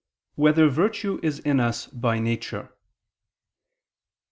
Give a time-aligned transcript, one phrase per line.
[0.33, 2.73] 1] Whether Virtue Is in Us by Nature?